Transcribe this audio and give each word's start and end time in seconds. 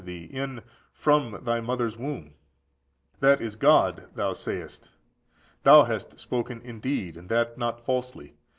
thee 0.03 0.23
in 0.31 0.63
(from) 0.91 1.43
thy 1.43 1.59
mother's 1.61 1.95
womb?14681468 1.95 1.99
Jer. 2.09 2.13
i. 2.17 3.11
5. 3.11 3.19
That 3.21 3.39
is 3.41 3.55
God, 3.55 4.07
thou 4.15 4.33
sayest. 4.33 4.89
Thou 5.61 5.83
hast 5.83 6.19
spoken 6.19 6.59
indeed, 6.63 7.15
and 7.15 7.29
that 7.29 7.55
not 7.59 7.85
falsely. 7.85 8.33